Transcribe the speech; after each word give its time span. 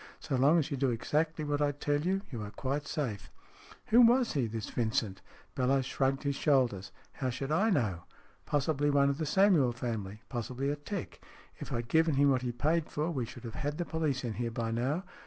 So 0.19 0.35
long 0.35 0.57
as 0.57 0.71
you 0.71 0.77
do 0.77 0.89
exactly 0.89 1.45
what 1.45 1.61
I 1.61 1.73
tell 1.73 2.01
you, 2.01 2.21
you 2.31 2.41
are 2.41 2.49
quite 2.49 2.87
safe."" 2.87 3.29
Who 3.89 4.01
was 4.01 4.33
he, 4.33 4.47
this 4.47 4.67
Vincent?" 4.67 5.21
Bellowes 5.55 5.85
shrugged 5.85 6.23
his 6.23 6.35
shoulders." 6.35 6.91
How 7.19 7.29
should 7.29 7.51
I 7.51 7.69
know? 7.69 8.05
Possibly 8.47 8.89
one 8.89 9.11
of 9.11 9.19
the 9.19 9.27
Samuel 9.27 9.73
family. 9.73 10.23
Possibly 10.27 10.71
a 10.71 10.75
'tec. 10.75 11.21
If 11.59 11.71
I 11.71 11.75
had 11.85 11.87
given 11.87 12.15
him 12.15 12.31
what 12.31 12.41
he 12.41 12.47
had 12.47 12.57
paid 12.57 12.89
for, 12.89 13.11
we 13.11 13.25
should 13.27 13.43
have 13.43 13.53
had 13.53 13.77
the 13.77 13.85
police 13.85 14.23
in 14.23 14.33
here 14.33 14.49
by 14.49 14.71
now. 14.71 15.03